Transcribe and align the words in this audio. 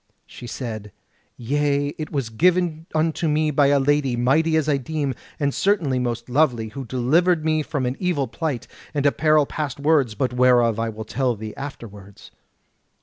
She 0.25 0.47
said: 0.47 0.91
"Yea; 1.37 1.89
it 1.89 2.11
was 2.11 2.31
given 2.31 2.87
unto 2.95 3.27
me 3.27 3.51
by 3.51 3.67
a 3.67 3.79
lady, 3.79 4.15
mighty 4.15 4.57
as 4.57 4.67
I 4.67 4.77
deem, 4.77 5.13
and 5.39 5.53
certainly 5.53 5.99
most 5.99 6.27
lovely, 6.27 6.69
who 6.69 6.85
delivered 6.85 7.45
me 7.45 7.61
from 7.61 7.85
an 7.85 7.95
evil 7.99 8.27
plight, 8.27 8.65
and 8.95 9.05
a 9.05 9.11
peril 9.11 9.45
past 9.45 9.79
words, 9.79 10.15
but 10.15 10.33
whereof 10.33 10.79
I 10.79 10.89
will 10.89 11.05
tell 11.05 11.35
thee 11.35 11.53
afterwards. 11.55 12.31